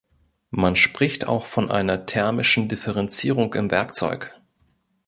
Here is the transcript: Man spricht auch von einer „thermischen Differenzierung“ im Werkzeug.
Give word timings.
Man 0.49 0.75
spricht 0.75 1.27
auch 1.27 1.45
von 1.45 1.69
einer 1.69 2.07
„thermischen 2.07 2.67
Differenzierung“ 2.67 3.53
im 3.53 3.69
Werkzeug. 3.69 4.35